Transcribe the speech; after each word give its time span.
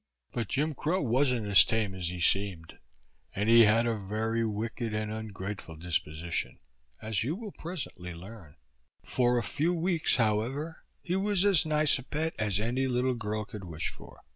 But 0.31 0.47
Jim 0.47 0.73
Crow 0.73 0.99
wasn't 1.03 1.45
as 1.45 1.63
tame 1.63 1.93
as 1.93 2.07
he 2.07 2.19
seemed, 2.19 2.79
and 3.35 3.47
he 3.47 3.65
had 3.65 3.85
a 3.85 3.95
very 3.95 4.43
wicked 4.43 4.95
and 4.95 5.11
ungrateful 5.13 5.75
disposition, 5.75 6.57
as 7.03 7.23
you 7.23 7.35
will 7.35 7.51
presently 7.51 8.15
learn. 8.15 8.55
For 9.03 9.37
a 9.37 9.43
few 9.43 9.75
weeks, 9.75 10.15
however, 10.15 10.85
he 11.03 11.15
was 11.15 11.45
as 11.45 11.67
nice 11.67 11.99
a 11.99 12.03
pet 12.03 12.33
as 12.39 12.59
any 12.59 12.87
little 12.87 13.13
girl 13.13 13.45
could 13.45 13.63
wish 13.65 13.89
for. 13.89 14.21